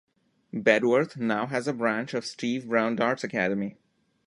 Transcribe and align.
Bedworth 0.51 1.15
now 1.17 1.45
has 1.45 1.67
a 1.67 1.73
branch 1.73 2.15
of 2.15 2.25
Steve 2.25 2.67
Brown 2.67 2.95
Darts 2.95 3.23
Academy. 3.23 3.77